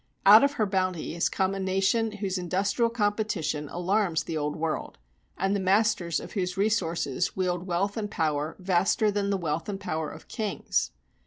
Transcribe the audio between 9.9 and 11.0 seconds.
of kings.